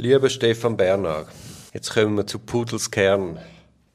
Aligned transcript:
Lieber 0.00 0.30
Stefan 0.30 0.76
Bernhard, 0.76 1.26
jetzt 1.74 1.92
kommen 1.92 2.16
wir 2.16 2.24
zu 2.24 2.38
Pudels 2.38 2.88
Kern. 2.88 3.36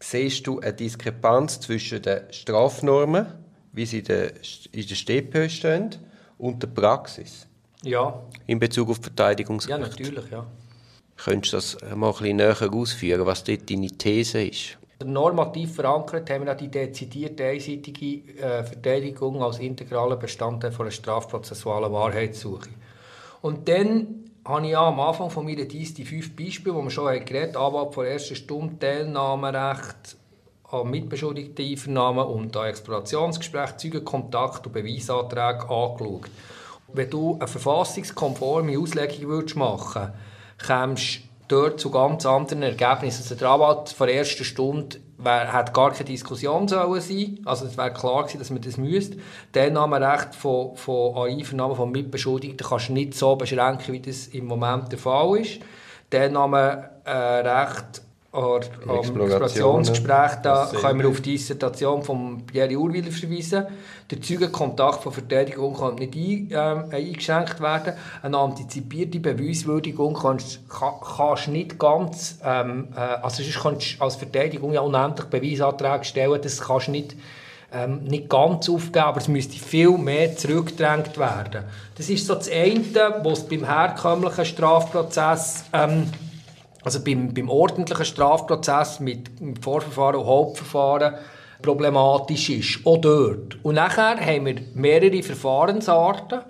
Siehst 0.01 0.45
du 0.45 0.59
eine 0.59 0.73
Diskrepanz 0.73 1.61
zwischen 1.61 2.01
den 2.01 2.23
Strafnormen, 2.29 3.27
wie 3.71 3.85
sie 3.85 3.99
in 3.99 4.05
der, 4.05 4.31
in 4.73 4.85
der 4.85 4.95
StPÖ 4.95 5.47
stehen, 5.47 5.91
und 6.37 6.61
der 6.61 6.67
Praxis? 6.67 7.47
Ja. 7.83 8.21
In 8.47 8.59
Bezug 8.59 8.89
auf 8.89 8.97
Verteidigungsrecht? 8.97 9.69
Ja, 9.69 9.77
natürlich, 9.77 10.29
ja. 10.29 10.45
Könntest 11.15 11.53
du 11.53 11.57
das 11.57 11.95
mal 11.95 12.09
ein 12.09 12.17
bisschen 12.17 12.35
näher 12.35 12.73
ausführen, 12.73 13.25
was 13.25 13.45
dort 13.45 13.69
deine 13.69 13.87
These 13.87 14.43
ist? 14.43 14.77
Normativ 15.05 15.75
verankert 15.75 16.29
haben 16.29 16.45
wir 16.45 16.55
die 16.55 16.67
dezidierte 16.67 17.45
einseitige 17.45 18.29
äh, 18.41 18.63
Verteidigung 18.65 19.41
als 19.41 19.59
integraler 19.59 20.17
Bestandteil 20.17 20.73
einer 20.77 20.91
strafprozessualen 20.91 21.93
Wahrheitssuche. 21.93 22.71
Und 23.39 23.69
dann 23.69 24.23
habe 24.45 24.65
ich 24.65 24.71
ja 24.71 24.87
am 24.87 24.99
Anfang 24.99 25.29
von 25.29 25.45
meiner 25.45 25.65
Dies 25.65 25.93
die 25.93 26.05
fünf 26.05 26.35
Beispiele, 26.35 26.75
die 26.75 26.83
wir 26.83 26.89
schon 26.89 27.25
geredet 27.25 27.55
haben, 27.55 27.75
Anwalt 27.75 27.93
vor 27.93 28.05
erster 28.05 28.35
Stunde, 28.35 28.77
Teilnahmerecht 28.79 30.17
an 30.69 30.89
mitbeschuldigten 30.89 31.65
Einvernahmen 31.65 32.25
und 32.25 32.57
an 32.57 32.67
Explorationsgesprächen, 32.67 33.77
Zeugenkontakt 33.77 34.65
und 34.65 34.73
Beweisanträge 34.73 35.69
angeschaut. 35.69 36.29
Wenn 36.91 37.09
du 37.09 37.35
eine 37.35 37.47
verfassungskonforme 37.47 38.77
Auslegung 38.77 39.29
machen 39.55 40.01
würdest, 40.01 40.67
kämst 40.67 41.21
dort 41.47 41.79
zu 41.79 41.91
ganz 41.91 42.25
anderen 42.25 42.63
Ergebnissen. 42.63 43.23
Also 43.23 43.35
der 43.35 43.49
Anwalt 43.49 43.89
vor 43.89 44.07
erster 44.07 44.43
Stunde 44.43 44.97
wär, 45.17 45.51
hat 45.51 45.73
gar 45.73 45.91
keine 45.91 46.05
Diskussion 46.05 46.67
sollen 46.67 47.01
sein. 47.01 47.39
Also 47.45 47.65
es 47.65 47.77
wäre 47.77 47.93
klar 47.93 48.23
gewesen, 48.23 48.39
dass 48.39 48.49
man 48.49 48.61
das 48.61 48.77
müsste. 48.77 49.17
Teilnahmerecht 49.51 50.35
von, 50.35 50.75
von 50.75 51.15
Einvernahmen 51.29 51.75
von 51.75 51.91
Mitbeschuldigten 51.91 52.67
kannst 52.67 52.89
du 52.89 52.93
nicht 52.93 53.13
so 53.13 53.35
beschränken, 53.35 53.93
wie 53.93 53.99
das 53.99 54.27
im 54.27 54.45
Moment 54.45 54.91
der 54.91 54.99
Fall 54.99 55.37
ist. 55.37 55.59
Teilnahmerecht 56.09 58.01
am 58.33 58.97
Explorationsgespräch, 58.97 60.35
da 60.41 60.71
können 60.81 60.99
wir 60.99 61.09
auf 61.09 61.21
die 61.21 61.33
Dissertation 61.33 62.01
von 62.01 62.43
Pierre 62.47 62.75
Urwiller 62.75 63.11
verweisen. 63.11 63.67
Der 64.09 64.21
Zeugenkontakt 64.21 65.03
von 65.03 65.13
Verteidigung 65.13 65.75
kann 65.77 65.95
nicht 65.95 66.15
ein, 66.15 66.51
äh, 66.51 66.95
eingeschränkt 66.95 67.61
werden. 67.61 67.93
Eine 68.23 68.37
antizipierte 68.39 69.19
Beweiswürdigung 69.19 70.15
kannst 70.15 70.61
du 70.67 71.51
nicht 71.51 71.77
ganz, 71.77 72.39
ähm, 72.43 72.87
äh, 72.95 72.99
also 72.99 73.43
sonst 73.43 73.61
kannst 73.61 73.99
du 73.99 74.03
als 74.03 74.15
Verteidigung 74.15 74.73
ja 74.73 74.81
unendlich 74.81 75.27
Beweisanträge 75.27 76.03
stellen, 76.03 76.41
das 76.41 76.59
kannst 76.59 76.87
du 76.87 76.91
nicht 76.91 77.15
ähm, 77.71 78.03
nicht 78.03 78.29
ganz 78.29 78.69
aufgeben, 78.69 79.05
aber 79.05 79.17
es 79.17 79.27
müsste 79.27 79.57
viel 79.57 79.97
mehr 79.97 80.35
zurückgedrängt 80.35 81.17
werden. 81.17 81.63
Das 81.97 82.07
ist 82.07 82.27
so 82.27 82.35
das 82.35 82.49
eine, 82.49 82.83
was 83.23 83.47
beim 83.47 83.65
herkömmlichen 83.65 84.45
Strafprozess 84.45 85.65
ähm, 85.73 86.11
also 86.83 87.03
beim, 87.03 87.33
beim 87.33 87.49
ordentlichen 87.49 88.05
Strafprozess 88.05 88.99
mit, 88.99 89.39
mit 89.41 89.63
Vorverfahren 89.63 90.17
und 90.17 90.27
Hauptverfahren 90.27 91.15
problematisch 91.61 92.49
ist. 92.49 92.85
Auch 92.85 92.97
dort. 92.97 93.57
Und 93.63 93.75
nachher 93.75 94.19
haben 94.19 94.45
wir 94.45 94.55
mehrere 94.73 95.23
Verfahrensarten, 95.23 96.41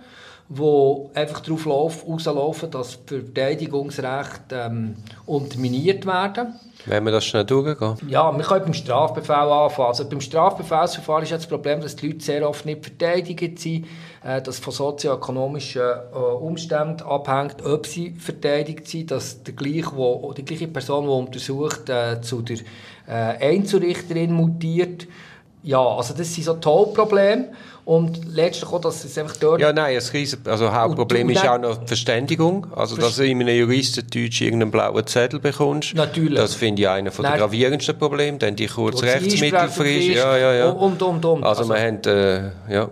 die 0.57 1.19
einfach 1.19 1.41
darauf 1.41 2.07
rauslaufen, 2.07 2.71
dass 2.71 2.99
Verteidigungsrechte 3.05 4.55
ähm, 4.55 4.95
unterminiert 5.25 6.05
werden. 6.05 6.59
Wenn 6.85 7.05
wir 7.05 7.11
das 7.11 7.25
schnell 7.25 7.45
durchgehen? 7.45 7.95
Ja, 8.07 8.35
wir 8.35 8.43
können 8.43 8.65
beim 8.65 8.73
Strafbefehl 8.73 9.35
anfangen. 9.35 9.87
Also 9.87 10.07
beim 10.09 10.19
Strafbefehlsverfahren 10.19 11.23
ist 11.23 11.29
ja 11.29 11.37
das 11.37 11.47
Problem, 11.47 11.79
dass 11.81 11.95
die 11.95 12.07
Leute 12.07 12.25
sehr 12.25 12.47
oft 12.47 12.65
nicht 12.65 12.83
verteidigt 12.83 13.59
sind, 13.59 13.87
äh, 14.23 14.41
dass 14.41 14.59
von 14.59 14.73
sozioökonomischen 14.73 15.81
äh, 15.81 16.17
Umständen 16.17 17.03
abhängt, 17.03 17.65
ob 17.65 17.87
sie 17.87 18.11
verteidigt 18.11 18.87
sind, 18.87 19.11
dass 19.11 19.43
die 19.43 19.55
gleiche, 19.55 19.95
wo, 19.95 20.33
die 20.33 20.43
gleiche 20.43 20.67
Person, 20.67 21.05
die 21.05 21.11
untersucht, 21.11 21.89
äh, 21.89 22.19
zu 22.21 22.41
der 22.41 22.57
äh, 23.07 23.55
Einzurichterin 23.55 24.33
mutiert. 24.33 25.07
Ja, 25.63 25.79
also 25.79 26.13
das 26.13 26.33
sind 26.33 26.43
so 26.43 26.57
Hauptprobleme. 26.65 27.49
Und 27.85 28.33
letztlich 28.33 28.71
auch, 28.71 28.79
dass 28.79 29.03
es 29.03 29.17
einfach 29.17 29.35
dort... 29.35 29.59
Ja, 29.59 29.73
nein, 29.73 29.95
das 29.95 30.13
Riesen, 30.13 30.39
also 30.45 30.71
Hauptproblem 30.71 31.29
ist 31.31 31.45
auch 31.45 31.57
noch 31.57 31.85
Verständigung. 31.85 32.67
Also, 32.73 32.95
dass 32.95 33.17
du 33.17 33.25
in 33.25 33.41
einem 33.41 33.57
Juristendeutsch 33.57 34.41
irgendeinen 34.41 34.71
blauen 34.71 35.05
Zettel 35.05 35.39
bekommst. 35.41 35.93
Natürlich. 35.93 36.39
Das 36.39 36.55
finde 36.55 36.83
ich 36.83 36.87
einer 36.87 37.09
der 37.11 37.37
gravierendsten 37.37 37.97
Probleme. 37.97 38.37
Dann 38.37 38.55
die 38.55 38.67
Kurzrechtsmittelfrist. 38.67 40.15
Ja, 40.15 40.37
ja, 40.37 40.53
ja. 40.53 40.69
Und, 40.69 41.01
und, 41.01 41.25
und. 41.25 41.43
Also, 41.43 41.63
also 41.63 41.73
wir 41.73 41.81
haben, 41.81 42.01
äh, 42.05 42.73
ja. 42.73 42.89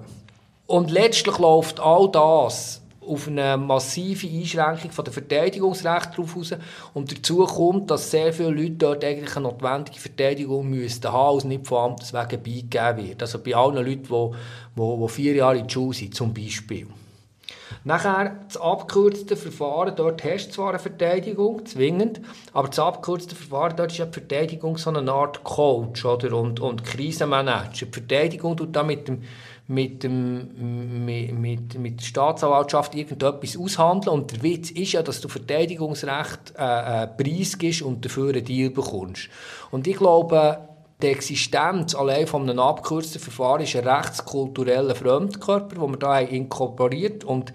Und 0.68 0.92
letztlich 0.92 1.38
läuft 1.38 1.80
all 1.80 2.10
das 2.12 2.81
auf 3.12 3.28
eine 3.28 3.58
massive 3.58 4.28
Einschränkung 4.28 4.92
von 4.92 5.06
der 5.06 5.14
Verteidigungsrechte 5.14 6.16
drauf 6.16 6.36
raus. 6.36 6.54
Und 6.94 7.12
dazu 7.12 7.46
kommt, 7.46 7.92
dass 7.92 8.12
sehr 8.12 8.32
viele 8.32 8.50
Leute 8.50 8.72
dort 8.72 9.04
eigentlich 9.04 9.36
eine 9.36 9.48
notwendige 9.48 10.00
Verteidigung 10.00 10.70
müssten 10.70 11.12
haben, 11.12 11.36
als 11.36 11.44
nicht 11.44 11.68
von 11.68 11.92
Amtes 11.92 12.14
wegen 12.14 12.44
beigegeben 12.44 13.10
wird. 13.10 13.22
Also 13.22 13.40
bei 13.40 13.56
allen 13.56 13.76
Leuten, 13.76 14.04
die, 14.04 14.82
die, 14.82 15.00
die 15.02 15.10
vier 15.10 15.36
Jahre 15.36 15.58
in 15.58 15.68
der 15.68 15.74
Schule 15.74 15.94
sind, 15.94 16.16
zum 16.16 16.34
Beispiel. 16.34 16.88
Nachher 17.84 18.38
das 18.48 18.58
abgekürzte 18.58 19.36
Verfahren, 19.36 19.96
dort 19.96 20.24
hast 20.24 20.50
du 20.50 20.52
zwar 20.52 20.70
eine 20.70 20.80
Verteidigung, 20.80 21.66
zwingend, 21.66 22.22
aber 22.54 22.68
das 22.68 22.78
abgekürzte 22.78 23.36
Verfahren, 23.36 23.76
dort 23.76 23.92
ist 23.92 23.98
ja 23.98 24.06
die 24.06 24.14
Verteidigung 24.14 24.78
so 24.78 24.92
eine 24.92 25.12
Art 25.12 25.44
Coach 25.44 26.06
oder, 26.06 26.36
und, 26.38 26.60
und 26.60 26.84
Krisenmanager. 26.84 27.86
Die 27.86 27.92
Verteidigung 27.92 28.56
tut 28.56 28.76
da 28.76 28.84
mit 28.84 29.08
dem 29.08 29.24
mit, 29.72 30.04
dem, 30.04 31.06
mit, 31.06 31.34
mit, 31.34 31.80
mit 31.80 32.02
der 32.02 32.06
Staatsanwaltschaft 32.06 32.94
irgendetwas 32.94 33.58
aushandeln. 33.58 34.14
Und 34.14 34.32
der 34.32 34.44
Witz 34.44 34.70
ist 34.70 34.92
ja, 34.92 35.02
dass 35.02 35.22
du 35.22 35.30
Verteidigungsrecht 35.30 36.54
äh, 36.58 37.04
äh, 37.04 37.08
Preis 37.08 37.58
gibst 37.58 37.82
und 37.82 38.04
dafür 38.04 38.34
einen 38.34 38.44
Deal 38.44 38.70
bekommst. 38.70 39.30
Und 39.72 39.88
ich 39.88 39.96
glaube, 39.96 40.58
die 41.02 41.08
Existenz 41.08 41.96
allein 41.96 42.28
von 42.28 42.50
einem 42.50 42.60
abgekürzten 42.60 43.22
Verfahren 43.22 43.62
ist 43.62 43.76
ein 43.76 43.88
rechtskultureller 43.88 44.94
Fremdkörper, 44.94 45.76
den 45.76 46.02
wir 46.02 46.18
hier 46.18 46.30
inkorporiert 46.30 47.24
und 47.24 47.54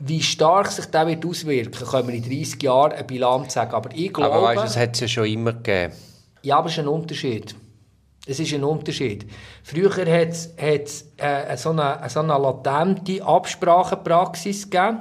wie 0.00 0.22
stark 0.22 0.70
sich 0.70 0.86
das 0.86 1.06
wird 1.06 1.24
auswirken 1.24 1.86
können 1.86 2.08
wir 2.08 2.14
in 2.14 2.22
30 2.22 2.62
Jahren 2.62 2.92
eine 2.92 3.04
Bilanz 3.04 3.54
sagen. 3.54 3.74
Aber 3.74 3.90
ich 3.94 4.12
glaube... 4.12 4.34
Aber 4.34 4.46
weißt, 4.46 4.64
das 4.64 4.76
hat 4.76 4.94
es 4.94 5.00
ja 5.00 5.08
schon 5.08 5.26
immer 5.26 5.52
gegeben. 5.52 5.94
Ja, 6.42 6.58
aber 6.58 6.66
es 6.66 6.74
ist 6.74 6.80
ein 6.80 6.88
Unterschied. 6.88 7.54
Es 8.30 8.38
ist 8.38 8.52
ein 8.52 8.62
Unterschied. 8.62 9.26
Früher 9.62 9.90
hat 9.90 10.28
es 10.28 11.06
äh, 11.16 11.56
so, 11.56 11.70
eine, 11.70 11.98
so 12.08 12.20
eine 12.20 12.36
latente 12.36 13.24
Absprachepraxis 13.24 14.68
gegeben, 14.68 15.00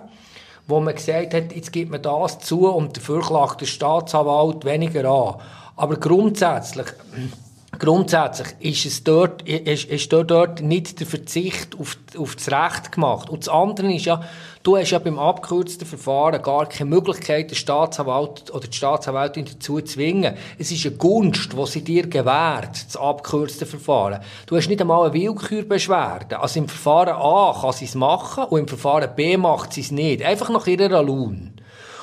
wo 0.65 0.79
man 0.79 0.95
gesagt 0.95 1.33
hat, 1.33 1.53
jetzt 1.53 1.73
gibt 1.73 1.91
man 1.91 2.01
das 2.01 2.39
zu 2.39 2.69
und 2.69 2.95
dafür 2.95 3.19
klagt 3.19 3.59
der 3.59 3.65
Staatsanwalt 3.65 4.63
weniger 4.63 5.09
an. 5.09 5.41
Aber 5.75 5.97
grundsätzlich 5.97 6.87
Grundsätzlich 7.79 8.55
ist, 8.59 8.85
es 8.85 9.03
dort, 9.03 9.41
ist, 9.43 9.85
ist 9.85 10.11
dort 10.11 10.61
nicht 10.61 10.99
der 10.99 11.05
Verzicht 11.05 11.77
auf, 11.77 11.97
auf 12.17 12.35
das 12.35 12.49
Recht 12.49 12.91
gemacht. 12.93 13.29
Und 13.29 13.41
das 13.41 13.49
andere 13.49 13.93
ist 13.93 14.05
ja, 14.05 14.23
du 14.63 14.77
hast 14.77 14.91
ja 14.91 14.99
beim 14.99 15.19
abgekürzten 15.19 15.85
Verfahren 15.85 16.41
gar 16.41 16.67
keine 16.67 16.89
Möglichkeit, 16.89 17.51
den 17.51 17.55
Staatsanwalt 17.55 18.51
oder 18.51 18.67
die 18.67 18.75
Staatsanwältin 18.75 19.45
dazu 19.45 19.79
zu 19.79 19.81
zwingen. 19.81 20.35
Es 20.57 20.71
ist 20.71 20.85
eine 20.87 20.95
Gunst, 20.95 21.53
die 21.53 21.65
sie 21.67 21.83
dir 21.83 22.07
gewährt, 22.07 22.85
das 22.87 22.97
abgekürzte 22.97 23.65
Verfahren. 23.65 24.21
Du 24.47 24.55
hast 24.55 24.69
nicht 24.69 24.81
einmal 24.81 25.03
eine 25.03 25.13
Willkürbeschwerde. 25.13 26.39
Also 26.39 26.59
im 26.59 26.69
Verfahren 26.69 27.15
A 27.15 27.53
kann 27.61 27.73
sie 27.73 27.85
es 27.85 27.95
machen 27.95 28.45
und 28.45 28.59
im 28.59 28.67
Verfahren 28.67 29.13
B 29.15 29.37
macht 29.37 29.73
sie 29.73 29.81
es 29.81 29.91
nicht. 29.91 30.23
Einfach 30.23 30.49
nach 30.49 30.65
ihrer 30.65 31.03
Lohn. 31.03 31.56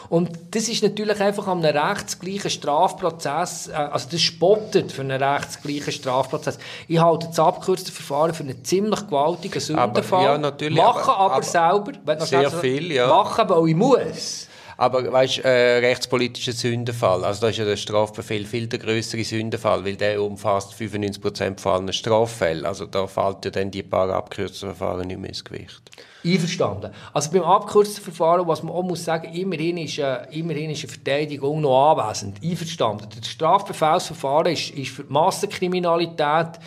Und 0.09 0.31
das 0.51 0.69
ist 0.69 0.83
natürlich 0.83 1.21
einfach 1.21 1.47
an 1.49 1.65
einem 1.65 1.77
rechtsgleichen 1.77 2.51
Strafprozess, 2.51 3.69
äh, 3.69 3.73
also 3.73 4.09
das 4.11 4.21
spottet 4.21 4.93
für 4.93 5.03
einen 5.03 5.23
rechtsgleichen 5.23 5.93
Strafprozess. 5.93 6.59
Ich 6.89 7.01
halte 7.01 7.27
das 7.29 7.39
abgekürzte 7.39 7.93
Verfahren 7.93 8.35
für 8.35 8.43
einen 8.43 8.65
ziemlich 8.65 9.07
gewaltigen 9.07 9.61
Sündenfall. 9.61 10.21
Aber, 10.21 10.33
ja, 10.33 10.39
natürlich. 10.39 10.79
Machen 10.79 11.11
aber, 11.11 11.19
aber, 11.19 11.35
aber 11.35 11.43
selber. 11.43 12.27
Sehr 12.27 12.51
viel, 12.51 12.93
ja. 12.93 13.09
Machen, 13.09 13.49
weil 13.49 13.69
ich 13.69 13.77
muss. 13.77 14.49
Aber 14.77 15.13
weißt, 15.13 15.45
äh, 15.45 15.79
rechtspolitischer 15.79 16.53
Sündenfall, 16.53 17.25
also 17.25 17.43
da 17.43 17.49
ist 17.49 17.59
ja 17.59 17.65
der 17.65 17.77
Strafbefehl 17.77 18.45
viel 18.45 18.67
der 18.67 18.79
größere 18.79 19.25
Sündenfall, 19.25 19.85
weil 19.85 19.97
der 19.97 20.23
umfasst 20.23 20.75
95% 20.75 21.61
von 21.61 21.73
allen 21.73 21.93
Straffällen. 21.93 22.67
Also 22.67 22.87
da 22.87 23.07
fällt 23.07 23.45
ja 23.45 23.51
dann 23.51 23.71
die 23.71 23.83
paar 23.83 24.11
abgekürzten 24.11 24.75
Verfahren 24.75 25.07
nicht 25.07 25.21
mehr 25.21 25.31
ins 25.31 25.45
Gewicht. 25.45 25.83
Einverstanden. 26.25 26.93
Also 27.13 27.31
beim 27.31 27.43
abgekürzten 27.43 28.03
Verfahren, 28.03 28.47
was 28.47 28.63
man 28.63 28.75
auch 28.75 28.83
muss 28.83 29.05
sagen, 29.05 29.33
immerhin 29.35 29.77
ist, 29.77 29.99
äh, 29.99 30.27
immerhin 30.31 30.71
ist 30.71 30.85
eine 30.85 30.93
Verteidigung 30.93 31.61
noch 31.61 31.93
anwesend. 31.93 32.39
Einverstanden. 32.43 33.09
Das 33.19 33.29
Strafbefehlsverfahren 33.29 34.53
ist, 34.53 34.71
ist 34.71 34.91
für 34.91 35.05
die 35.05 35.13
Massenkriminalität 35.13 36.61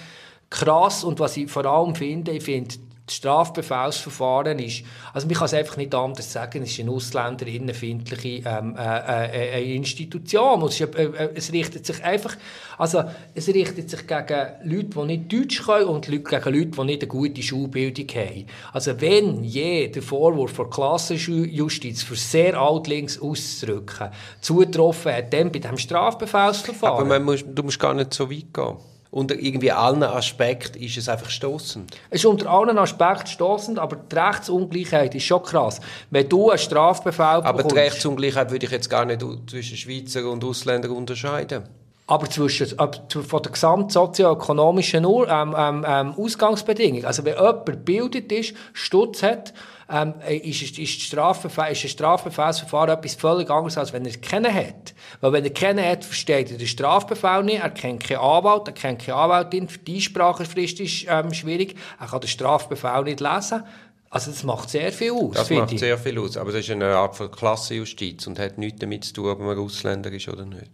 krass 0.49 1.03
und 1.03 1.19
was 1.19 1.37
ich 1.37 1.49
vor 1.49 1.65
allem 1.65 1.95
finde, 1.95 2.31
ich 2.31 2.43
finde 2.43 2.75
das 3.07 3.15
Strafbefehlsverfahren 3.15 4.59
ist, 4.59 4.83
also 5.13 5.27
man 5.27 5.35
kann 5.35 5.45
es 5.45 5.53
einfach 5.53 5.77
nicht 5.77 5.95
anders 5.95 6.31
sagen, 6.31 6.61
es 6.63 6.71
ist 6.71 6.81
eine 6.81 6.91
ausländerinnenfindliche 6.91 8.43
ähm, 8.45 8.75
äh, 8.77 8.81
äh, 8.81 9.53
eine 9.53 9.73
Institution. 9.73 10.61
Es, 10.63 10.79
ist, 10.79 10.95
äh, 10.95 11.03
äh, 11.03 11.29
es, 11.33 11.53
richtet 11.53 11.85
sich 11.85 12.03
einfach, 12.03 12.35
also 12.77 13.05
es 13.33 13.47
richtet 13.47 13.89
sich 13.89 14.05
gegen 14.05 14.47
Leute, 14.63 14.87
die 14.87 15.05
nicht 15.05 15.33
Deutsch 15.33 15.63
können 15.63 15.87
und 15.87 16.05
gegen 16.05 16.21
Leute, 16.21 16.43
die 16.45 16.83
nicht 16.83 17.01
eine 17.01 17.07
gute 17.07 17.41
Schulbildung 17.41 18.07
haben. 18.09 18.45
Also 18.73 18.99
wenn 18.99 19.43
je 19.43 19.87
der 19.87 20.01
Vorwurf 20.01 20.51
von 20.51 20.69
Klassenjustiz 20.69 22.03
für 22.03 22.15
sehr 22.15 22.59
altlinks 22.59 23.19
auszudrücken 23.21 24.09
zutroffen 24.41 25.13
hat, 25.13 25.33
dann 25.33 25.51
bei 25.51 25.59
dem 25.59 25.77
Strafbefehlsverfahren. 25.77 26.97
Aber 26.97 27.05
man 27.05 27.23
muss, 27.23 27.43
du 27.47 27.63
musst 27.63 27.79
gar 27.79 27.93
nicht 27.93 28.13
so 28.13 28.29
weit 28.29 28.53
gehen 28.53 28.77
unter 29.11 29.35
irgendwie 29.35 29.71
allen 29.71 30.03
Aspekten 30.03 30.81
ist 30.81 30.97
es 30.97 31.09
einfach 31.09 31.29
stoßend. 31.29 31.91
Es 32.09 32.21
ist 32.21 32.25
unter 32.25 32.49
allen 32.49 32.77
Aspekten 32.77 33.27
stoßend, 33.27 33.79
aber 33.79 33.95
die 33.95 34.15
Rechtsungleichheit 34.15 35.15
ist 35.15 35.23
schon 35.23 35.43
krass. 35.43 35.79
Wenn 36.09 36.27
du 36.27 36.49
einen 36.49 36.59
Strafbefehl 36.59 37.25
Aber 37.25 37.53
bekommst, 37.53 37.75
die 37.75 37.79
Rechtsungleichheit 37.79 38.51
würde 38.51 38.65
ich 38.65 38.71
jetzt 38.71 38.89
gar 38.89 39.05
nicht 39.05 39.23
zwischen 39.49 39.77
Schweizer 39.77 40.29
und 40.29 40.43
Ausländern 40.43 40.91
unterscheiden. 40.91 41.63
Aber 42.09 42.29
zwischen, 42.29 42.67
von 42.69 43.41
der 43.43 43.51
gesamtsozioökonomischen 43.51 45.03
ähm, 45.03 45.55
ähm, 45.57 45.85
ähm, 45.85 46.13
Ausgangsbedingung. 46.17 47.03
Also 47.03 47.25
wenn 47.25 47.35
jemand 47.35 47.65
gebildet 47.65 48.31
ist, 48.31 48.55
Stutz 48.71 49.23
hat, 49.23 49.53
ähm, 49.89 50.15
ist, 50.27 50.61
ist, 50.61 50.79
ist, 50.79 51.01
Strafbefehl, 51.01 51.71
ist 51.71 51.83
ein 51.83 51.89
Strafbefehlsverfahren 51.89 52.97
etwas 52.97 53.15
völlig 53.15 53.49
anderes, 53.49 53.77
als 53.77 53.93
wenn 53.93 54.03
er 54.03 54.11
es 54.11 54.21
kennen 54.21 54.53
hat. 54.53 54.93
Weil 55.21 55.33
wenn 55.33 55.43
er 55.45 55.51
kennen 55.51 55.83
hat, 55.83 56.03
versteht 56.03 56.51
er 56.51 56.57
den 56.57 56.67
Strafbefehl 56.67 57.43
nicht, 57.43 57.61
er 57.61 57.69
kennt 57.69 58.03
keinen 58.03 58.19
Anwalt, 58.19 58.67
er 58.67 58.73
kennt 58.73 59.05
keine 59.05 59.17
Anwältin, 59.17 59.67
die 59.85 59.95
Einsprachefrist 59.95 60.79
ist 60.81 61.05
ähm, 61.07 61.33
schwierig, 61.33 61.75
er 61.99 62.07
kann 62.07 62.19
den 62.19 62.27
Strafbefehl 62.27 63.03
nicht 63.03 63.21
lesen. 63.21 63.63
Also 64.09 64.31
das 64.31 64.43
macht 64.43 64.69
sehr 64.69 64.91
viel 64.91 65.11
aus. 65.11 65.35
Das 65.35 65.49
macht 65.49 65.73
ich. 65.73 65.79
sehr 65.79 65.97
viel 65.97 66.17
aus, 66.19 66.37
aber 66.37 66.49
es 66.49 66.55
ist 66.55 66.71
eine 66.71 66.87
Art 66.95 67.15
von 67.15 67.29
Klassenjustiz 67.29 68.25
und 68.27 68.39
hat 68.39 68.57
nichts 68.57 68.79
damit 68.79 69.03
zu 69.05 69.13
tun, 69.13 69.29
ob 69.29 69.39
man 69.39 69.57
Ausländer 69.57 70.11
ist 70.11 70.27
oder 70.27 70.45
nicht. 70.45 70.71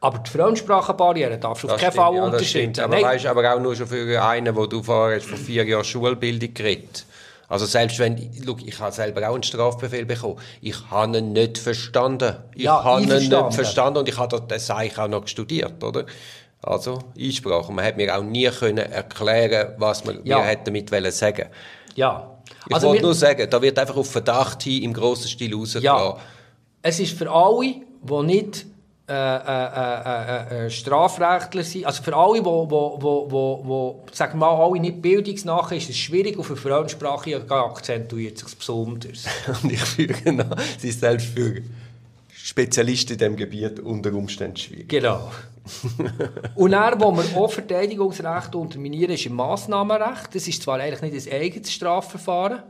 Aber 0.00 0.18
die 0.18 0.30
Fremdsprachenbarriere 0.30 1.38
darfst 1.38 1.64
du 1.64 1.68
auf 1.68 1.80
keinen 1.80 1.92
Fall 1.92 2.14
ja, 2.14 2.24
unterscheiden. 2.24 2.84
Aber 2.84 3.02
weißt 3.02 3.26
aber 3.26 3.52
auch 3.52 3.60
nur 3.60 3.74
schon 3.74 3.88
für 3.88 4.22
einen, 4.22 4.54
wo 4.54 4.66
du 4.66 4.80
vorher 4.80 5.20
vor 5.20 5.36
vier 5.36 5.64
Jahren 5.64 5.84
Schulbildung 5.84 6.54
geredet 6.54 7.04
also 7.48 7.64
selbst 7.64 7.98
wenn, 7.98 8.30
look, 8.44 8.66
ich 8.66 8.78
habe 8.78 8.92
selber 8.92 9.28
auch 9.28 9.34
einen 9.34 9.42
Strafbefehl 9.42 10.04
bekommen, 10.04 10.38
ich 10.60 10.76
habe 10.90 11.18
ihn 11.18 11.32
nicht 11.32 11.56
verstanden. 11.56 12.36
Ich 12.54 12.64
ja, 12.64 12.84
habe 12.84 13.02
ihn 13.02 13.08
nicht 13.08 13.32
verstanden 13.54 14.00
und 14.00 14.08
ich 14.08 14.18
habe 14.18 14.42
das 14.46 14.70
eigentlich 14.70 14.98
auch 14.98 15.08
noch 15.08 15.26
studiert, 15.26 15.82
oder? 15.82 16.04
Also 16.62 16.98
Einsprache. 17.18 17.72
Man 17.72 17.84
hat 17.84 17.96
mir 17.96 18.16
auch 18.16 18.22
nie 18.22 18.48
können 18.50 18.78
erklären, 18.78 19.74
was 19.78 20.04
man 20.04 20.20
ja. 20.24 20.40
mir 20.40 20.56
damit 20.56 20.90
sagen 21.12 21.48
Ja. 21.94 22.34
Ich 22.66 22.74
also 22.74 22.88
wollte 22.88 23.02
nur 23.02 23.14
sagen, 23.14 23.48
da 23.48 23.62
wird 23.62 23.78
einfach 23.78 23.96
auf 23.96 24.10
Verdacht 24.10 24.62
hin 24.62 24.82
im 24.82 24.92
grossen 24.92 25.28
Stil 25.28 25.54
rausgehen. 25.54 25.84
Ja. 25.84 26.16
Es 26.82 27.00
ist 27.00 27.16
für 27.16 27.30
alle, 27.30 27.76
die 28.02 28.22
nicht 28.24 28.66
äh, 29.08 29.12
äh, 29.12 30.66
äh, 30.66 30.70
Strafrechtler 30.70 31.64
sind. 31.64 31.86
Also 31.86 32.02
für 32.02 32.14
alle, 32.14 32.40
die, 32.40 32.44
wo, 32.44 32.70
wo, 32.70 33.26
wo, 33.30 33.62
wo, 33.64 34.04
sagen 34.12 34.38
wir 34.38 34.46
mal, 34.50 34.62
alle 34.62 34.80
nicht 34.80 35.00
bildungsnach 35.00 35.72
ist 35.72 35.88
es 35.88 35.96
schwierig, 35.96 36.38
auf 36.38 36.48
eine 36.48 36.56
Fremdsprache 36.56 37.42
akzentuiert 37.48 38.36
sich 38.36 38.54
besonders. 38.54 39.24
Und 39.62 39.72
ich 39.72 39.80
füge 39.80 40.32
nach, 40.32 40.58
es 40.76 40.84
ist 40.84 41.00
selbst 41.00 41.28
für 41.28 41.62
Spezialisten 42.30 43.12
in 43.14 43.18
diesem 43.18 43.36
Gebiet 43.36 43.80
unter 43.80 44.12
Umständen 44.12 44.56
schwierig. 44.56 44.88
Genau. 44.88 45.30
Und 46.54 46.72
dann, 46.72 47.00
wo 47.00 47.10
wir 47.12 47.36
auch 47.36 47.50
Verteidigungsrecht 47.50 48.54
unterminieren, 48.54 49.12
ist 49.12 49.24
im 49.24 49.34
Massnahmenrecht. 49.34 50.34
Das 50.34 50.46
ist 50.48 50.62
zwar 50.62 50.80
eigentlich 50.80 51.12
nicht 51.12 51.32
ein 51.32 51.40
eigenes 51.40 51.72
Strafverfahren, 51.72 52.62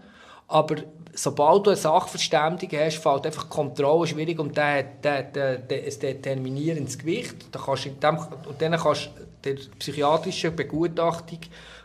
aber 0.48 0.76
sobald 1.14 1.66
du 1.66 1.70
eine 1.70 1.76
Sachverständigung 1.76 2.78
hast, 2.80 2.96
fällt 2.96 3.26
einfach 3.26 3.44
die 3.44 3.50
Kontrolle 3.50 4.06
schwierig 4.06 4.38
und 4.38 4.56
der 4.56 4.78
hat 4.78 5.06
ein 5.06 5.68
determinierendes 5.68 6.98
Gewicht. 6.98 7.36
Da 7.52 7.60
kannst 7.64 7.84
dem, 7.84 8.18
und 8.18 8.60
dann 8.60 8.76
kannst 8.76 9.10
du 9.14 9.28
der 9.44 9.56
psychiatrischen 9.78 10.56
Begutachtung 10.56 11.40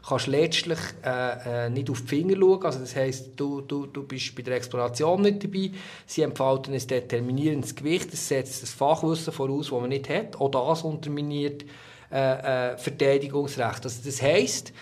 kannst 0.07 0.27
letztlich 0.27 0.80
äh, 1.06 1.65
äh, 1.65 1.69
nicht 1.69 1.89
auf 1.89 2.01
die 2.01 2.07
Finger 2.07 2.36
schauen. 2.36 2.65
Also 2.65 2.80
das 2.80 2.95
heisst, 2.95 3.39
du, 3.39 3.62
du, 3.62 3.86
du 3.86 4.04
bist 4.04 4.36
bei 4.36 4.42
der 4.42 4.57
Exploration 4.57 5.21
nicht 5.21 5.44
dabei. 5.44 5.71
Sie 6.06 6.21
empfalten 6.21 6.74
ein 6.74 6.88
determinierendes 6.88 7.74
Gewicht. 7.74 8.12
Das 8.12 8.27
setzt 8.27 8.63
das 8.63 8.71
Fachwissen 8.71 9.31
voraus, 9.31 9.69
das 9.69 9.80
man 9.80 9.89
nicht 9.89 10.10
hat. 10.10 10.36
Auch 10.39 10.51
das 10.51 10.81
unterminiert 10.81 11.63
äh, 12.12 12.74
äh, 12.74 12.77
Verteidigungsrecht. 12.77 13.86
Also 13.86 14.01
das 14.04 14.21
heisst, 14.21 14.74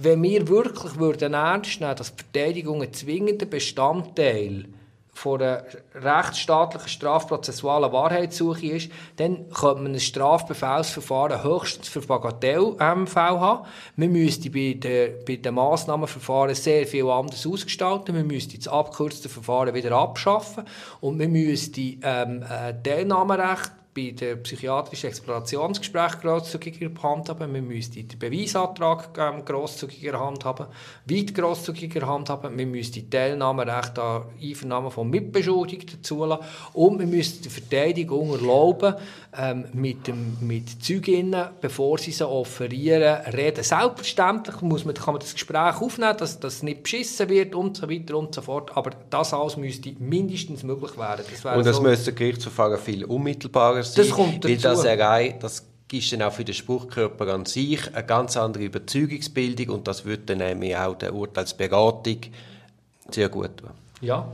wenn 0.00 0.22
wir 0.22 0.46
wirklich 0.48 0.96
würden 0.98 1.34
ernst 1.34 1.80
nehmen, 1.80 1.96
dass 1.96 2.10
Verteidigung 2.10 2.82
ein 2.82 2.92
zwingender 2.92 3.46
Bestandteil 3.46 4.66
von 5.18 5.42
einer 5.42 5.64
rechtsstaatlichen 5.96 6.88
strafprozessualen 6.88 7.92
Wahrheitssuche 7.92 8.66
ist, 8.66 8.92
dann 9.16 9.50
könnte 9.50 9.82
man 9.82 9.92
ein 9.94 10.00
Strafbefehlsverfahren 10.00 11.42
höchstens 11.42 11.88
für 11.88 12.00
Bagatellfälle 12.00 13.40
haben. 13.40 13.66
Man 13.96 14.12
müsste 14.12 14.50
bei 14.50 14.74
den, 14.74 15.24
bei 15.26 15.36
den 15.36 15.54
Massnahmenverfahren 15.54 16.54
sehr 16.54 16.86
viel 16.86 17.08
anders 17.08 17.44
ausgestalten. 17.44 18.14
Man 18.14 18.28
müsste 18.28 18.56
das 18.56 18.68
abgekürzte 18.68 19.28
Verfahren 19.28 19.74
wieder 19.74 19.90
abschaffen 19.92 20.64
und 21.00 21.18
man 21.18 21.32
müsste 21.32 21.80
ähm, 21.80 22.44
Teilnahmerecht 22.84 23.72
bei 23.98 24.12
den 24.12 24.42
psychiatrischen 24.42 25.08
Explorationsgesprächen 25.08 26.20
grosszügiger 26.20 26.90
handhaben. 27.02 27.52
Wir 27.52 27.62
müssten 27.62 28.06
den 28.06 28.18
Beweisantrag 28.18 29.10
ähm, 29.18 29.44
grosszügiger 29.44 30.20
handhaben, 30.20 30.66
weit 31.06 31.34
grosszügiger 31.34 32.06
handhaben. 32.06 32.56
Wir 32.56 32.66
müssten 32.66 32.94
die 32.94 33.10
Teilnahmerecht 33.10 33.98
an 33.98 34.24
Einvernahmen 34.40 34.90
von 34.90 35.10
Mitbeschuldigten 35.10 36.02
zulassen. 36.04 36.44
Und 36.74 37.00
wir 37.00 37.06
müssten 37.06 37.42
die 37.42 37.48
Verteidigung 37.48 38.32
erlauben, 38.32 38.94
ähm, 39.36 39.64
mit, 39.72 40.06
dem, 40.06 40.36
mit 40.40 40.82
Zeuginnen, 40.82 41.48
bevor 41.60 41.98
sie 41.98 42.12
sie 42.12 42.28
offerieren, 42.28 43.22
reden. 43.32 43.64
Selbstverständlich 43.64 44.60
muss 44.60 44.84
man, 44.84 44.94
kann 44.94 45.14
man 45.14 45.20
das 45.20 45.32
Gespräch 45.32 45.80
aufnehmen, 45.80 46.16
dass 46.16 46.38
das 46.38 46.62
nicht 46.62 46.84
beschissen 46.84 47.28
wird 47.28 47.54
und 47.54 47.76
so 47.76 47.90
weiter 47.90 48.16
und 48.16 48.34
so 48.34 48.42
fort. 48.42 48.76
Aber 48.76 48.92
das 49.10 49.34
alles 49.34 49.56
müsste 49.56 49.92
mindestens 49.98 50.62
möglich 50.62 50.96
werden. 50.96 51.24
Das 51.30 51.56
und 51.56 51.66
das 51.66 51.76
so 51.76 51.82
müsste 51.82 52.12
Gerichtsverfahren 52.12 52.78
viel 52.78 53.04
unmittelbarer 53.04 53.82
sein. 53.92 54.06
Das 54.06 54.14
kommt 54.14 54.44
dazu. 54.44 54.48
Weil 54.48 54.58
das, 54.58 54.84
Erei, 54.84 55.36
das 55.40 55.64
ist 55.92 56.12
dann 56.12 56.22
auch 56.22 56.32
für 56.32 56.44
den 56.44 56.54
Spruchkörper 56.54 57.32
an 57.32 57.46
sich 57.46 57.94
eine 57.94 58.04
ganz 58.04 58.36
andere 58.36 58.64
Überzeugungsbildung 58.64 59.76
und 59.76 59.88
das 59.88 60.04
würde 60.04 60.24
dann 60.26 60.38
nämlich 60.38 60.76
auch 60.76 60.94
der 60.94 61.14
Urteilsberatung 61.14 62.18
sehr 63.10 63.28
gut 63.28 63.56
tun. 63.56 63.70
Ja, 64.00 64.28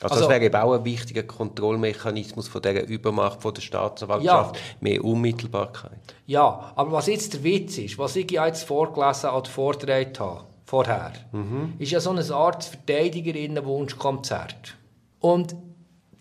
also, 0.00 0.14
also, 0.14 0.28
das 0.28 0.34
wäre 0.34 0.44
eben 0.44 0.54
auch 0.54 0.74
ein 0.74 0.84
wichtiger 0.84 1.24
Kontrollmechanismus 1.24 2.46
von 2.46 2.62
dieser 2.62 2.86
Übermacht 2.86 3.42
von 3.42 3.52
der 3.52 3.62
Staatsanwaltschaft, 3.62 4.54
ja. 4.54 4.60
mehr 4.80 5.04
Unmittelbarkeit. 5.04 5.98
Ja, 6.26 6.72
aber 6.76 6.92
was 6.92 7.08
jetzt 7.08 7.34
der 7.34 7.42
Witz 7.42 7.78
ist, 7.78 7.98
was 7.98 8.14
ich 8.14 8.30
jetzt 8.30 8.62
vorgelesen 8.62 9.30
oder 9.30 9.50
vorgetragen 9.50 10.12
habe, 10.20 10.44
vorher, 10.64 11.14
mhm. 11.32 11.72
ist 11.80 11.90
ja 11.90 11.98
so 11.98 12.10
eine 12.10 12.22
Art 12.32 12.62
Verteidigerinnenwunschkonzert. 12.62 14.76
Und 15.18 15.56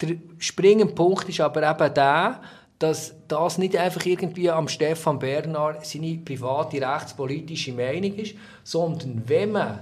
der 0.02 0.18
springende 0.38 0.94
Punkt 0.94 1.28
ist 1.30 1.40
aber 1.40 1.70
eben 1.70 1.94
der, 1.94 2.42
dass 2.80 3.16
das 3.28 3.58
nicht 3.58 3.76
einfach 3.76 4.06
irgendwie 4.06 4.50
am 4.52 4.68
Stefan 4.68 5.20
Bernhard 5.20 5.86
seine 5.86 6.18
private 6.18 6.80
rechtspolitische 6.80 7.74
Meinung 7.74 8.14
ist, 8.16 8.36
sondern 8.64 9.24
wenn 9.26 9.52
man 9.52 9.80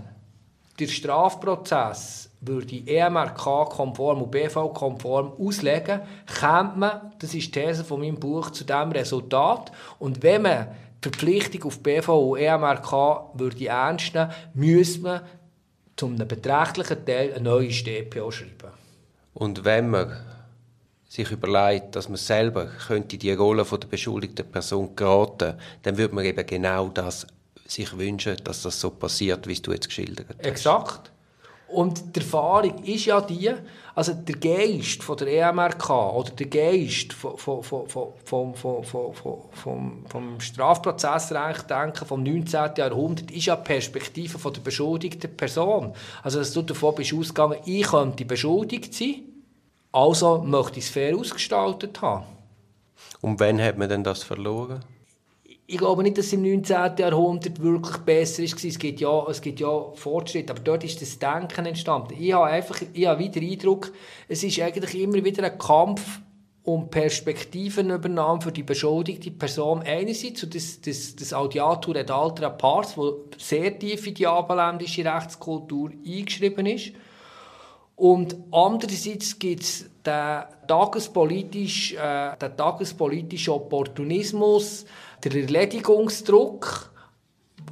den 0.79 0.87
Strafprozess 0.87 2.29
würde 2.41 2.83
EMRK-konform 2.85 4.21
und 4.21 4.31
BV-konform 4.31 5.33
auslegen, 5.39 6.01
kommt 6.39 6.77
man, 6.77 7.13
das 7.19 7.33
ist 7.33 7.55
die 7.55 7.59
These 7.59 7.83
von 7.83 8.01
meinem 8.01 8.19
Buch, 8.19 8.51
zu 8.51 8.63
diesem 8.63 8.91
Resultat. 8.91 9.71
Und 9.99 10.21
wenn 10.21 10.43
man 10.43 10.67
die 11.03 11.09
Verpflichtung 11.09 11.63
auf 11.63 11.81
BV 11.81 12.09
und 12.09 12.39
EMRK 12.39 12.91
würde 13.33 13.67
ernst 13.67 14.13
nehmen, 14.13 14.31
müsste 14.53 15.01
man 15.01 15.21
zu 15.95 16.07
einem 16.07 16.27
beträchtlichen 16.27 17.05
Teil 17.05 17.33
eine 17.33 17.43
neue 17.43 17.71
StPO 17.71 18.31
schreiben. 18.31 18.84
Und 19.35 19.65
wenn 19.65 19.89
man 19.89 20.17
sich 21.07 21.29
überlegt, 21.29 21.95
dass 21.95 22.09
man 22.09 22.17
selber 22.17 22.65
könnte 22.65 23.17
die 23.17 23.33
Rolle 23.33 23.65
von 23.65 23.79
der 23.79 23.87
beschuldigten 23.87 24.49
Person 24.49 24.95
geraten, 24.95 25.55
dann 25.83 25.97
würde 25.97 26.15
man 26.15 26.25
eben 26.25 26.45
genau 26.45 26.87
das 26.89 27.27
sich 27.67 27.97
wünschen, 27.97 28.37
dass 28.43 28.63
das 28.63 28.79
so 28.79 28.89
passiert, 28.89 29.45
wie 29.47 29.55
du 29.55 29.71
jetzt 29.71 29.87
geschildert 29.87 30.27
hast. 30.29 30.45
Exakt. 30.45 31.11
Und 31.67 32.15
die 32.15 32.19
Erfahrung 32.19 32.83
ist 32.83 33.05
ja 33.05 33.19
die, 33.21 33.51
also 33.95 34.13
der 34.13 34.35
Geist 34.35 35.03
von 35.03 35.17
der 35.17 35.49
EMRK 35.49 35.89
oder 35.89 36.29
der 36.31 36.47
Geist 36.47 37.13
vom, 37.13 37.37
vom, 37.37 37.63
vom, 37.63 38.53
vom, 38.53 38.53
vom, 40.03 40.39
Strafprozessrecht 40.39 41.69
denken 41.69 42.05
vom 42.05 42.21
19. 42.21 42.71
Jahrhundert 42.77 43.31
ist 43.31 43.45
ja 43.47 43.55
die 43.55 43.63
Perspektive 43.63 44.37
von 44.37 44.53
der 44.53 44.61
beschuldigten 44.61 45.35
Person. 45.35 45.93
Also 46.21 46.39
dass 46.39 46.53
du 46.53 46.61
davon 46.61 46.95
bist 46.95 47.13
ausgegangen, 47.13 47.57
ich 47.65 47.87
könnte 47.87 48.25
beschuldigt 48.25 48.93
sein, 48.93 49.23
also 49.91 50.39
möchte 50.43 50.79
ich 50.79 50.85
es 50.85 50.91
fair 50.91 51.17
ausgestaltet 51.17 52.01
haben. 52.01 52.25
Und 53.21 53.39
wann 53.39 53.61
hat 53.61 53.77
man 53.77 53.89
denn 53.89 54.03
das 54.03 54.23
verloren? 54.23 54.83
Ich 55.67 55.77
glaube 55.77 56.03
nicht, 56.03 56.17
dass 56.17 56.27
es 56.27 56.33
im 56.33 56.43
19. 56.43 56.97
Jahrhundert 56.97 57.59
wirklich 57.59 57.97
besser 57.97 58.43
war. 58.43 58.65
Es 58.69 58.79
gibt 58.79 58.99
ja, 58.99 59.27
es 59.27 59.41
gibt 59.41 59.59
ja 59.59 59.91
Fortschritte, 59.93 60.53
aber 60.53 60.61
dort 60.61 60.83
ist 60.83 61.01
das 61.01 61.17
Denken 61.17 61.65
entstanden. 61.65 62.15
Ich 62.19 62.33
habe 62.33 62.45
einfach 62.45 62.81
ich 62.93 63.05
habe 63.07 63.19
wieder 63.19 63.39
den 63.39 63.51
Eindruck, 63.51 63.91
es 64.27 64.43
ist 64.43 64.59
eigentlich 64.59 65.01
immer 65.01 65.23
wieder 65.23 65.43
ein 65.43 65.57
Kampf 65.57 66.21
um 66.63 66.89
Perspektivenübernahme 66.89 68.41
für 68.41 68.51
die 68.51 68.63
beschuldigte 68.63 69.29
Person 69.29 69.83
einerseits 69.83 70.43
und 70.43 70.55
das, 70.55 70.81
das, 70.81 71.15
das 71.15 71.31
Audiatur 71.31 71.95
et 71.95 72.09
altera 72.09 72.49
pars, 72.49 72.97
wo 72.97 73.25
sehr 73.37 73.77
tief 73.77 74.05
in 74.07 74.15
die 74.15 74.25
abendländische 74.25 75.05
Rechtskultur 75.05 75.91
eingeschrieben 76.05 76.65
ist. 76.65 76.93
Und 77.95 78.35
andererseits 78.51 79.39
gibt 79.39 79.63
es 79.63 79.85
den 80.05 80.43
tagespolitischen, 80.67 81.97
äh, 81.97 82.37
den 82.37 82.57
tagespolitischen 82.57 83.53
Opportunismus, 83.53 84.85
der 85.23 85.33
Erledigungsdruck, 85.33 86.91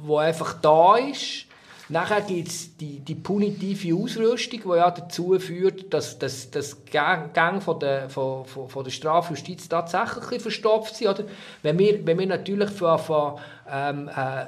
der 0.08 0.18
einfach 0.18 0.60
da 0.60 0.96
ist. 0.96 1.46
Nachher 1.90 2.22
gibt 2.22 2.48
es 2.48 2.74
die, 2.78 3.00
die 3.00 3.14
punitive 3.14 3.94
Ausrüstung, 3.94 4.60
die 4.64 4.76
ja 4.78 4.90
dazu 4.90 5.38
führt, 5.38 5.92
dass, 5.92 6.18
dass, 6.18 6.50
dass 6.50 6.82
die 6.82 6.90
Gänge 6.90 7.60
von 7.60 7.78
der, 7.78 8.08
von, 8.08 8.46
von, 8.46 8.70
von 8.70 8.84
der 8.84 8.90
Strafjustiz 8.90 9.68
tatsächlich 9.68 10.40
verstopft 10.40 10.96
sind. 10.96 11.24
Wenn, 11.62 11.78
wir, 11.78 12.06
wenn 12.06 12.18
wir 12.18 12.26
natürlich 12.26 12.70
von, 12.70 12.98
von 12.98 13.38
ähm, 13.70 14.08
äh, 14.08 14.44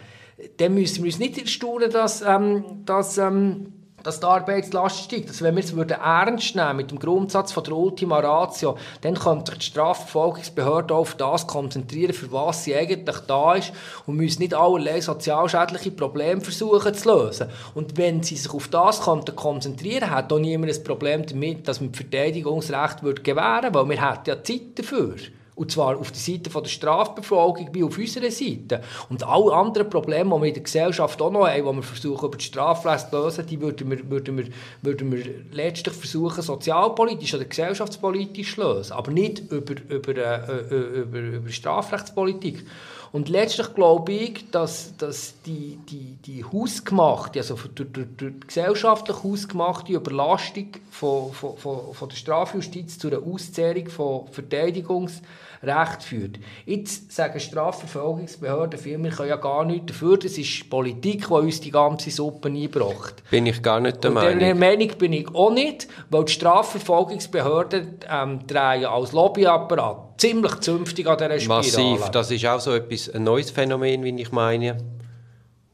dann 0.56 0.74
müssen 0.74 1.04
wir 1.04 1.10
uns 1.10 1.18
nicht 1.18 1.38
erstaunen, 1.38 1.90
dass, 1.90 2.22
ähm, 2.22 2.84
dass 2.84 3.18
ähm, 3.18 3.73
dass 4.04 4.20
die 4.20 4.26
Arbeitslast 4.26 5.04
steigt. 5.04 5.30
Also 5.30 5.44
wenn 5.44 5.56
wir 5.56 5.64
es 5.64 5.72
ernst 5.72 6.54
nehmen 6.54 6.76
mit 6.76 6.90
dem 6.90 6.98
Grundsatz 7.00 7.50
von 7.50 7.64
der 7.64 7.74
Ultima 7.74 8.20
Ratio, 8.20 8.76
dann 9.00 9.14
könnte 9.14 9.52
sich 9.52 9.60
die 9.60 9.66
Strafverfolgungsbehörde 9.66 10.94
auf 10.94 11.16
das 11.16 11.46
konzentrieren, 11.46 12.12
für 12.12 12.30
was 12.30 12.62
sie 12.62 12.76
eigentlich 12.76 13.18
da 13.26 13.54
ist 13.54 13.72
und 14.06 14.16
müssen 14.16 14.42
nicht 14.42 14.54
allerlei 14.54 15.00
sozialschädliche 15.00 15.90
Probleme 15.90 16.42
versuchen 16.42 16.94
zu 16.94 17.08
lösen. 17.08 17.48
Und 17.74 17.96
wenn 17.96 18.22
sie 18.22 18.36
sich 18.36 18.52
auf 18.52 18.68
das 18.68 19.00
konzentrieren, 19.00 20.10
hat 20.10 20.32
auch 20.32 20.38
niemand 20.38 20.72
ein 20.72 20.84
Problem 20.84 21.26
damit, 21.26 21.66
dass 21.66 21.80
man 21.80 21.90
das 21.90 22.00
Verteidigungsrecht 22.02 23.24
gewähren 23.24 23.74
würde, 23.74 23.74
weil 23.74 23.88
wir 23.88 24.10
hätten 24.10 24.28
ja 24.28 24.42
Zeit 24.42 24.78
dafür. 24.78 25.16
Und 25.54 25.70
zwar 25.70 25.96
auf 25.98 26.10
der 26.10 26.20
Seite 26.20 26.50
der 26.50 26.68
Strafbefolgung 26.68 27.68
wie 27.72 27.84
auf 27.84 27.96
unserer 27.96 28.30
Seite. 28.30 28.82
Und 29.08 29.22
alle 29.22 29.52
anderen 29.52 29.88
Probleme, 29.88 30.34
die 30.34 30.40
wir 30.40 30.48
in 30.48 30.54
der 30.54 30.62
Gesellschaft 30.62 31.22
auch 31.22 31.30
noch 31.30 31.46
haben, 31.46 31.64
die 31.64 31.76
wir 31.76 31.82
versuchen, 31.82 32.26
über 32.26 32.36
die 32.36 32.44
Strafrecht 32.44 33.10
zu 33.10 33.16
lösen, 33.16 33.46
die 33.46 33.60
würden 33.60 33.90
wir, 33.90 34.10
würden 34.10 34.36
wir, 34.36 34.46
würden 34.82 35.12
wir 35.12 35.24
letztlich 35.52 35.94
versuchen, 35.94 36.42
sozialpolitisch 36.42 37.34
oder 37.34 37.44
gesellschaftspolitisch 37.44 38.56
zu 38.56 38.62
lösen. 38.62 38.92
Aber 38.92 39.12
nicht 39.12 39.50
über, 39.50 39.74
über, 39.88 40.16
äh, 40.16 40.74
äh 40.74 41.00
über, 41.02 41.18
über 41.18 41.50
Strafrechtspolitik. 41.50 42.64
Und 43.14 43.28
letztlich 43.28 43.72
glaube 43.74 44.12
ich, 44.12 44.50
dass, 44.50 44.96
dass 44.96 45.40
die, 45.46 45.78
die, 45.88 46.16
die 46.26 46.42
hausgemachte, 46.42 47.38
also 47.38 47.54
durch, 47.54 47.92
durch, 47.92 48.08
durch 48.16 48.32
die 48.32 48.46
gesellschaftlich 48.48 49.22
hausgemachte 49.22 49.92
Überlastung 49.92 50.70
von, 50.90 51.32
von, 51.32 51.56
von, 51.56 51.94
von 51.94 52.08
der 52.08 52.16
Strafjustiz 52.16 52.98
zu 52.98 53.06
einer 53.06 53.22
Auszehrung 53.24 53.88
von 53.88 54.26
Verteidigungs- 54.32 55.22
Recht 55.66 56.02
führt. 56.02 56.38
Jetzt 56.66 57.12
sagen 57.12 57.38
Strafverfolgungsbehörden 57.40 58.78
viel, 58.78 59.02
wir 59.02 59.10
können 59.10 59.28
ja 59.28 59.36
gar 59.36 59.64
nichts 59.64 59.86
dafür, 59.86 60.16
das 60.16 60.38
ist 60.38 60.68
Politik, 60.70 61.26
die 61.28 61.32
uns 61.32 61.60
die 61.60 61.70
ganze 61.70 62.10
Suppe 62.10 62.48
einbracht. 62.48 63.22
Bin 63.30 63.46
ich 63.46 63.62
gar 63.62 63.80
nicht 63.80 64.02
der 64.02 64.10
Und 64.10 64.14
Meinung. 64.14 64.38
Der 64.38 64.54
Meinung 64.54 64.88
bin 64.98 65.12
ich 65.12 65.34
auch 65.34 65.52
nicht, 65.52 65.88
weil 66.10 66.24
die 66.24 66.32
Strafverfolgungsbehörden 66.32 67.98
ähm, 68.10 68.46
drehen 68.46 68.86
als 68.86 69.12
Lobbyapparat 69.12 70.20
ziemlich 70.20 70.56
zünftig 70.60 71.06
an 71.06 71.18
dieser 71.18 71.38
Spirale. 71.38 71.62
Massiv, 71.62 72.10
das 72.10 72.30
ist 72.30 72.46
auch 72.46 72.60
so 72.60 72.72
etwas, 72.72 73.10
ein 73.10 73.24
neues 73.24 73.50
Phänomen, 73.50 74.04
wie 74.04 74.20
ich 74.20 74.32
meine, 74.32 74.78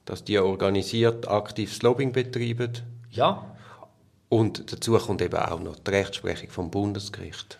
dass 0.04 0.24
die 0.24 0.38
organisiert 0.38 1.28
aktives 1.28 1.82
Lobbying 1.82 2.12
betreiben. 2.12 2.72
Ja. 3.10 3.44
Und 4.28 4.72
dazu 4.72 4.96
kommt 4.96 5.22
eben 5.22 5.36
auch 5.36 5.60
noch 5.60 5.76
die 5.76 5.90
Rechtsprechung 5.90 6.50
vom 6.50 6.70
Bundesgericht. 6.70 7.58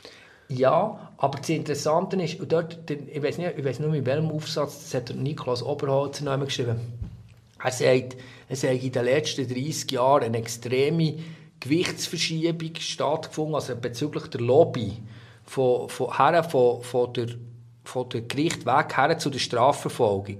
Ja, 0.50 1.12
aber 1.16 1.38
das 1.38 1.48
Interessante 1.48 2.20
ist, 2.20 2.40
und 2.40 2.50
dort, 2.50 2.90
ich 2.90 3.22
weiß 3.22 3.38
nicht, 3.38 3.56
ich 3.56 3.64
weiß 3.64 3.78
nicht, 3.78 3.94
in 3.94 4.06
welchem 4.06 4.30
Aufsatz, 4.32 4.80
das 4.80 4.94
hat 4.94 5.14
Niklas 5.14 5.62
Oberholzer 5.62 6.24
noch 6.24 6.44
geschrieben, 6.44 6.80
er 7.62 7.70
sagt, 7.70 8.16
es 8.48 8.64
hat 8.64 8.82
in 8.82 8.90
den 8.90 9.04
letzten 9.04 9.46
30 9.46 9.92
Jahren 9.92 10.24
eine 10.24 10.38
extreme 10.38 11.18
Gewichtsverschiebung 11.60 12.74
stattgefunden, 12.80 13.54
also 13.54 13.76
bezüglich 13.76 14.26
der 14.28 14.40
Lobby 14.40 14.94
von, 15.44 15.88
von, 15.88 16.16
her, 16.16 16.42
von, 16.42 16.82
von, 16.82 17.12
der, 17.12 17.28
von 17.84 18.08
der 18.08 18.22
Gericht 18.22 18.66
weg 18.66 18.96
her 18.96 19.18
zu 19.18 19.30
der 19.30 19.38
Strafverfolgung. 19.38 20.38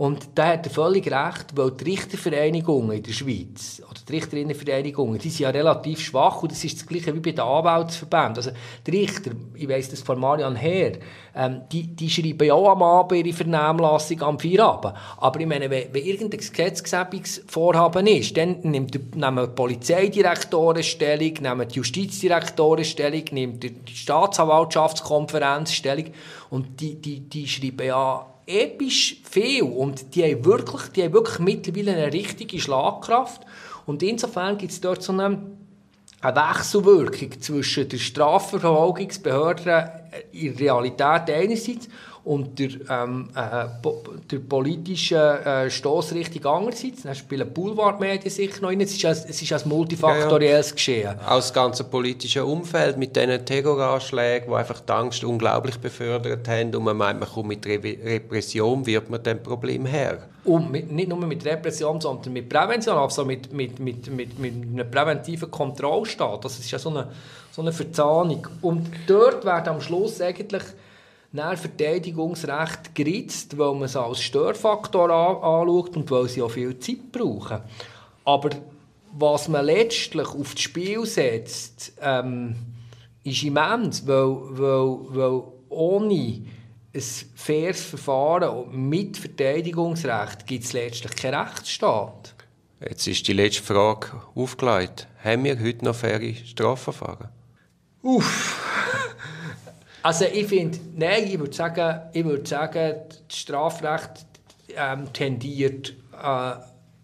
Und 0.00 0.30
da 0.34 0.46
hat 0.46 0.66
er 0.66 0.72
völlig 0.72 1.12
recht, 1.12 1.54
weil 1.56 1.72
die 1.72 1.84
Richtervereinigungen 1.90 2.96
in 2.96 3.02
der 3.02 3.12
Schweiz, 3.12 3.82
oder 3.84 4.00
die 4.08 4.12
Richterinnenvereinigungen, 4.14 5.18
die 5.18 5.28
sind 5.28 5.40
ja 5.40 5.50
relativ 5.50 6.00
schwach 6.00 6.42
und 6.42 6.50
das 6.50 6.64
ist 6.64 6.80
das 6.80 6.86
Gleiche 6.86 7.14
wie 7.14 7.20
bei 7.20 7.32
den 7.32 7.40
Anwaltsverbänden. 7.40 8.36
Also 8.36 8.50
die 8.86 8.90
Richter, 8.92 9.32
ich 9.52 9.68
weiss 9.68 9.90
das 9.90 10.00
von 10.00 10.18
Marian 10.18 10.56
Her, 10.56 10.92
ähm, 11.36 11.60
die, 11.70 11.82
die 11.88 12.08
schreiben 12.08 12.46
ja 12.46 12.54
auch 12.54 12.70
am 12.70 12.82
Abend 12.82 13.26
ihre 13.26 13.36
Vernehmlassung 13.36 14.22
am 14.22 14.38
Feierabend. 14.38 14.94
Aber 15.18 15.38
ich 15.38 15.46
meine, 15.46 15.68
wenn, 15.68 15.92
wenn 15.92 16.02
irgendein 16.02 16.40
Gesetzgebungsvorhaben 16.40 18.06
ist, 18.06 18.34
dann 18.38 18.56
nimmt, 18.62 19.14
nehmen 19.14 19.48
die 19.48 19.54
Polizeidirektoren 19.54 20.82
Stellung, 20.82 21.34
nehmen 21.42 21.68
die 21.68 21.74
Justizdirektoren 21.74 22.86
Stellung, 22.86 23.24
nimmt 23.32 23.62
die 23.64 23.76
Staatsanwaltschaftskonferenz 23.94 25.72
Stellung 25.72 26.06
und 26.48 26.80
die, 26.80 26.94
die, 26.94 27.20
die 27.20 27.46
schreiben 27.46 27.86
ja 27.86 28.24
episch 28.50 29.20
viel 29.28 29.62
und 29.62 30.14
die 30.14 30.24
haben 30.24 30.44
wirklich, 30.44 30.82
die 30.92 31.04
haben 31.04 31.12
wirklich 31.12 31.38
mittlerweile 31.38 31.92
eine 31.92 32.12
richtige 32.12 32.60
Schlagkraft. 32.60 33.42
Und 33.86 34.02
insofern 34.02 34.58
gibt 34.58 34.72
es 34.72 34.80
dort 34.80 35.02
so 35.02 35.12
eine, 35.12 35.40
eine 36.20 36.36
Wechselwirkung 36.36 37.40
zwischen 37.40 37.88
der 37.88 37.98
Strafverfolgungsbehörde 37.98 39.92
in 40.32 40.54
Realität 40.56 41.30
einerseits 41.30 41.88
und 42.24 42.58
der, 42.58 42.68
ähm, 42.90 43.28
äh, 43.34 43.66
der 44.30 44.38
politischen 44.38 45.18
äh, 45.18 45.70
Stoßrichtung 45.70 46.44
andererseits. 46.44 47.02
Dann 47.02 47.14
spielen 47.14 47.52
Boulevardmedien 47.52 48.30
sicher 48.30 48.60
noch 48.60 48.68
rein. 48.68 48.80
Es 48.80 48.92
ist 48.92 49.04
ein, 49.04 49.12
es 49.12 49.42
ist 49.42 49.52
ein 49.52 49.68
multifaktorielles 49.68 50.66
ja, 50.66 50.70
ja. 50.70 50.74
Geschehen. 50.74 51.20
Auch 51.26 51.36
das 51.36 51.52
ganze 51.52 51.84
politische 51.84 52.44
Umfeld 52.44 52.98
mit 52.98 53.16
diesen 53.16 53.44
Terroranschlägen, 53.44 54.50
die 54.50 54.54
einfach 54.54 54.80
die 54.80 54.92
Angst 54.92 55.24
unglaublich 55.24 55.78
befördert 55.78 56.46
haben 56.46 56.74
und 56.74 56.84
man 56.84 56.96
meint, 56.96 57.20
man 57.20 57.28
kommt 57.28 57.48
mit 57.48 57.66
Re 57.66 57.80
Repression, 57.82 58.84
wird 58.84 59.08
man 59.08 59.22
dem 59.22 59.42
Problem 59.42 59.86
her. 59.86 60.18
Und 60.44 60.70
mit, 60.70 60.90
nicht 60.90 61.08
nur 61.08 61.18
mit 61.18 61.44
Repression, 61.44 62.00
sondern 62.00 62.32
mit 62.32 62.48
Prävention, 62.48 62.96
also 62.96 63.24
mit, 63.24 63.52
mit, 63.52 63.78
mit, 63.78 64.10
mit, 64.10 64.38
mit 64.38 64.54
einem 64.54 64.90
präventiven 64.90 65.50
Kontrollstaat. 65.50 66.44
Das 66.44 66.58
ist 66.58 66.70
ja 66.70 66.78
so 66.78 66.90
eine, 66.90 67.08
so 67.50 67.62
eine 67.62 67.72
Verzahnung. 67.72 68.46
Und 68.62 68.88
dort 69.06 69.44
wird 69.44 69.68
am 69.68 69.80
Schluss 69.80 70.20
eigentlich 70.20 70.62
nach 71.32 71.56
Verteidigungsrecht 71.56 72.94
geritzt, 72.94 73.56
weil 73.56 73.72
man 73.74 73.84
es 73.84 73.96
als 73.96 74.20
Störfaktor 74.20 75.10
anschaut 75.10 75.96
und 75.96 76.10
weil 76.10 76.28
sie 76.28 76.42
auch 76.42 76.50
viel 76.50 76.78
Zeit 76.78 77.12
brauchen. 77.12 77.60
Aber 78.24 78.50
was 79.12 79.48
man 79.48 79.64
letztlich 79.64 80.28
auf 80.28 80.54
das 80.54 80.62
Spiel 80.62 81.04
setzt, 81.06 81.92
ähm, 82.00 82.56
ist 83.22 83.42
immens, 83.42 84.06
weil, 84.06 84.36
weil, 84.50 84.98
weil 85.10 85.42
ohne 85.68 86.42
ein 86.92 87.02
faires 87.34 87.82
Verfahren 87.82 88.88
mit 88.88 89.16
Verteidigungsrecht 89.16 90.46
gibt 90.46 90.64
es 90.64 90.72
letztlich 90.72 91.14
keinen 91.14 91.34
Rechtsstaat. 91.34 92.34
Jetzt 92.80 93.06
ist 93.06 93.28
die 93.28 93.34
letzte 93.34 93.62
Frage 93.62 94.08
aufgelegt. 94.34 95.06
Haben 95.22 95.44
wir 95.44 95.60
heute 95.60 95.84
noch 95.84 95.94
faire 95.94 96.34
Strafverfahren? 96.34 97.28
Uff. 98.02 98.56
Also 100.02 100.24
ich 100.24 100.46
finde, 100.46 100.78
nein, 100.96 101.24
ich 101.26 101.38
würde 101.38 101.54
sagen, 101.54 102.00
ich 102.12 102.24
würde 102.24 102.48
sagen, 102.48 102.94
das 103.28 103.36
Strafrecht 103.36 104.26
ähm, 104.76 105.12
tendiert 105.12 105.94
äh, 106.22 106.52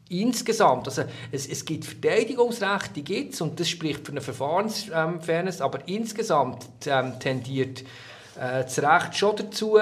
insgesamt, 0.08 0.86
also 0.86 1.02
es, 1.32 1.46
es 1.46 1.64
gibt 1.64 1.84
Verteidigungsrechte, 1.84 2.94
die 2.94 3.04
gibt 3.04 3.34
es, 3.34 3.40
und 3.40 3.58
das 3.58 3.68
spricht 3.68 4.06
für 4.06 4.12
eine 4.12 4.20
Verfahrensfairness, 4.20 5.60
ähm, 5.60 5.62
aber 5.62 5.80
insgesamt 5.86 6.64
ähm, 6.86 7.18
tendiert 7.18 7.82
äh, 8.36 8.62
das 8.62 8.78
Recht 8.78 9.16
schon 9.16 9.36
dazu, 9.36 9.78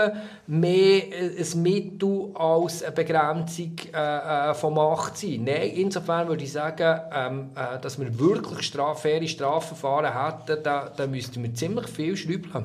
mehr 0.47 1.13
äh, 1.13 1.41
ein 1.41 1.63
Mittel 1.63 2.31
als 2.35 2.83
eine 2.83 2.93
Begrenzung 2.93 3.77
äh, 3.93 4.51
äh, 4.51 4.55
von 4.55 4.75
Macht 4.75 5.19
zu 5.19 5.27
sein. 5.27 5.45
Nein, 5.45 5.71
insofern 5.75 6.29
würde 6.29 6.45
ich 6.45 6.53
sagen, 6.53 7.01
ähm, 7.13 7.51
äh, 7.55 7.79
dass 7.81 7.99
wir 7.99 8.19
wirklich 8.19 8.67
straf 8.67 9.03
faire 9.03 9.27
Strafverfahren 9.27 10.13
hätten, 10.15 10.63
da, 10.63 10.91
da 10.97 11.07
müssten 11.07 11.43
wir 11.43 11.55
ziemlich 11.55 11.89
viel 11.89 12.17
schrübeln. 12.17 12.65